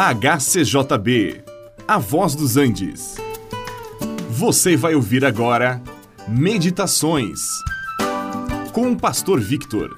[0.00, 1.42] HCJB,
[1.88, 3.16] A Voz dos Andes.
[4.30, 5.82] Você vai ouvir agora
[6.28, 7.40] Meditações
[8.72, 9.92] com o Pastor Victor.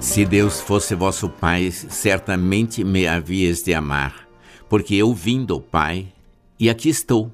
[0.00, 4.26] Se Deus fosse vosso Pai, certamente me havias de amar,
[4.66, 6.10] porque eu vim do Pai
[6.58, 7.30] e aqui estou.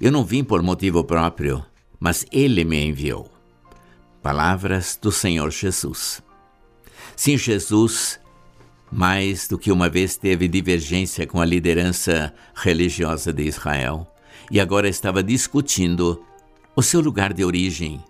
[0.00, 1.64] Eu não vim por motivo próprio,
[2.00, 3.37] mas Ele me enviou.
[4.22, 6.22] Palavras do Senhor Jesus.
[7.14, 8.18] Sim, Jesus,
[8.90, 14.06] mais do que uma vez teve divergência com a liderança religiosa de Israel
[14.50, 16.22] e agora estava discutindo
[16.74, 18.02] o seu lugar de origem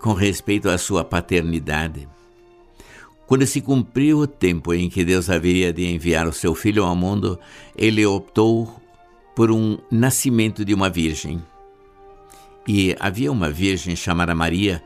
[0.00, 2.08] com respeito à sua paternidade.
[3.26, 6.94] Quando se cumpriu o tempo em que Deus haveria de enviar o seu filho ao
[6.94, 7.38] mundo,
[7.76, 8.80] ele optou
[9.34, 11.42] por um nascimento de uma virgem.
[12.68, 14.82] E havia uma virgem chamada Maria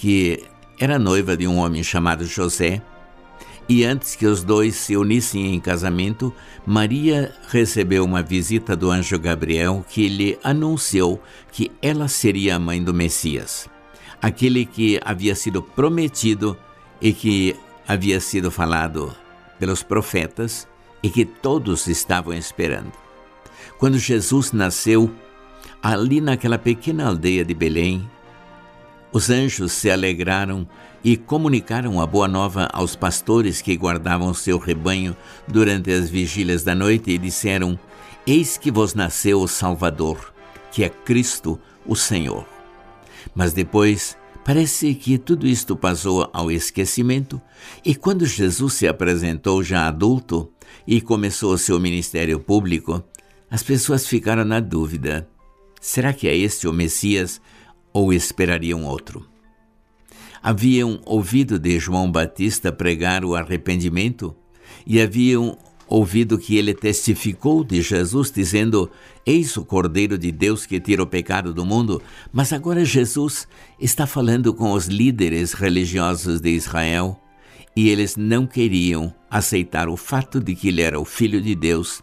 [0.00, 0.44] que
[0.78, 2.80] era noiva de um homem chamado José,
[3.68, 6.34] e antes que os dois se unissem em casamento,
[6.66, 12.82] Maria recebeu uma visita do anjo Gabriel que lhe anunciou que ela seria a mãe
[12.82, 13.68] do Messias,
[14.22, 16.56] aquele que havia sido prometido
[16.98, 17.54] e que
[17.86, 19.14] havia sido falado
[19.58, 20.66] pelos profetas
[21.02, 22.92] e que todos estavam esperando.
[23.78, 25.10] Quando Jesus nasceu,
[25.82, 28.08] ali naquela pequena aldeia de Belém,
[29.12, 30.66] os anjos se alegraram
[31.02, 35.16] e comunicaram a boa nova aos pastores que guardavam seu rebanho
[35.48, 37.78] durante as vigílias da noite e disseram:
[38.26, 40.32] Eis que vos nasceu o Salvador,
[40.70, 42.46] que é Cristo, o Senhor.
[43.34, 47.40] Mas depois Parece que tudo isto passou ao esquecimento,
[47.84, 50.50] e quando Jesus se apresentou já adulto
[50.86, 53.04] e começou seu ministério público,
[53.50, 55.28] as pessoas ficaram na dúvida:
[55.80, 57.40] será que é este o Messias
[57.92, 59.26] ou esperariam outro?
[60.42, 64.34] Haviam ouvido de João Batista pregar o arrependimento
[64.86, 65.58] e haviam
[65.90, 68.90] ouvido que ele testificou de Jesus, dizendo:
[69.26, 72.00] Eis o Cordeiro de Deus que tira o pecado do mundo.
[72.32, 73.46] Mas agora Jesus
[73.78, 77.20] está falando com os líderes religiosos de Israel
[77.76, 82.02] e eles não queriam aceitar o fato de que ele era o Filho de Deus,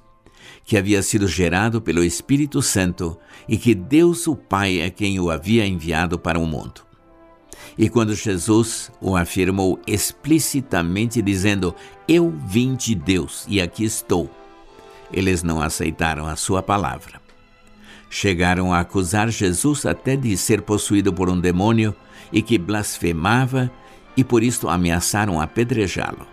[0.63, 5.29] que havia sido gerado pelo Espírito Santo e que Deus, o Pai, é quem o
[5.29, 6.81] havia enviado para o mundo.
[7.77, 11.75] E quando Jesus o afirmou explicitamente, dizendo:
[12.07, 14.29] Eu vim de Deus e aqui estou,
[15.11, 17.21] eles não aceitaram a sua palavra.
[18.09, 21.95] Chegaram a acusar Jesus até de ser possuído por um demônio
[22.31, 23.71] e que blasfemava,
[24.15, 26.25] e por isto ameaçaram apedrejá-lo.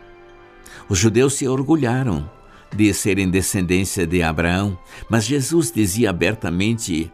[0.88, 2.28] Os judeus se orgulharam
[2.74, 7.10] de serem descendência de Abraão, mas Jesus dizia abertamente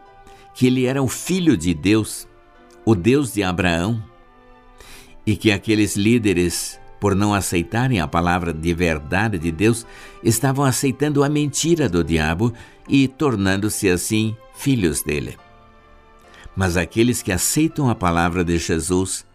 [0.53, 2.27] que ele era o filho de Deus,
[2.85, 4.03] o Deus de Abraão,
[5.25, 9.85] e que aqueles líderes, por não aceitarem a palavra de verdade de Deus,
[10.23, 12.53] estavam aceitando a mentira do diabo
[12.89, 15.37] e tornando-se assim filhos dele.
[16.55, 19.25] Mas aqueles que aceitam a palavra de Jesus,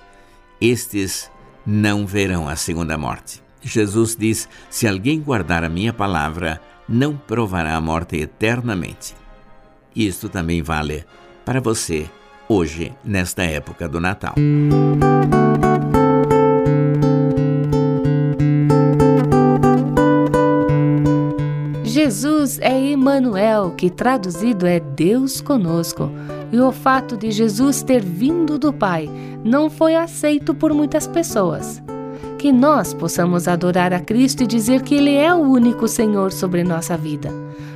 [0.60, 1.31] estes
[1.65, 3.46] não verão a segunda morte.
[3.66, 9.15] Jesus diz: Se alguém guardar a minha palavra, não provará a morte eternamente.
[9.94, 11.04] Isto também vale
[11.44, 12.09] para você
[12.49, 14.34] hoje, nesta época do Natal.
[21.84, 26.10] Jesus é Emmanuel, que traduzido é Deus conosco.
[26.53, 29.10] E o fato de Jesus ter vindo do Pai
[29.44, 31.83] não foi aceito por muitas pessoas.
[32.38, 36.62] Que nós possamos adorar a Cristo e dizer que Ele é o único Senhor sobre
[36.62, 37.30] nossa vida.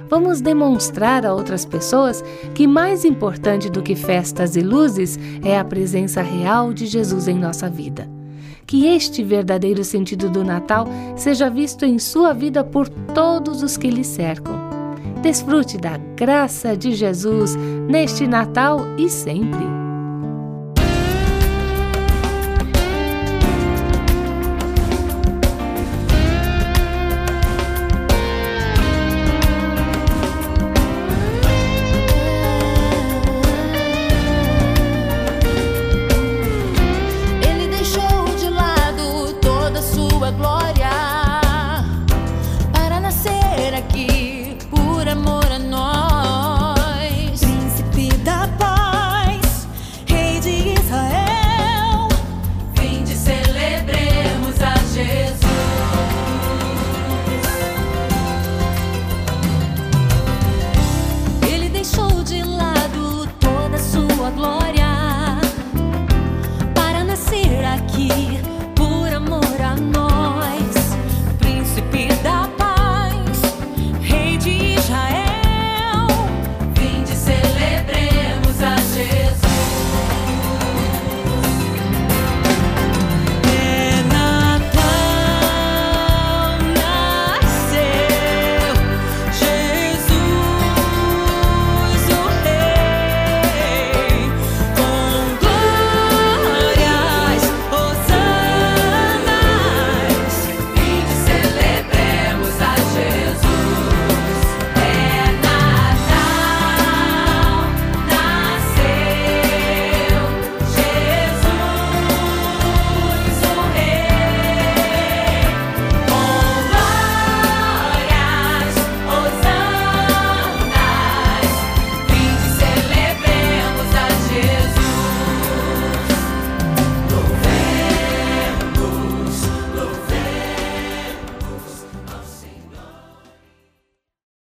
[0.08, 2.22] Vamos demonstrar a outras pessoas
[2.54, 7.38] que mais importante do que festas e luzes é a presença real de Jesus em
[7.38, 8.08] nossa vida
[8.70, 13.90] que este verdadeiro sentido do Natal seja visto em sua vida por todos os que
[13.90, 14.54] lhe cercam.
[15.20, 17.56] Desfrute da graça de Jesus
[17.88, 19.89] neste Natal e sempre.